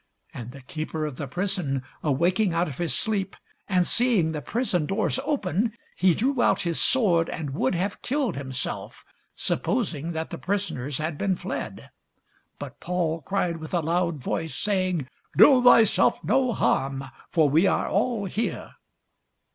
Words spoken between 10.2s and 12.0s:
the prisoners had been fled.